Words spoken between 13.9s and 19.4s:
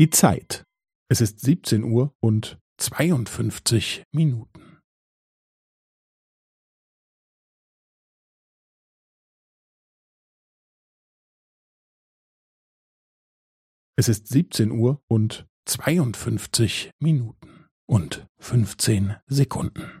Es ist 17 Uhr und 52 Minuten und 15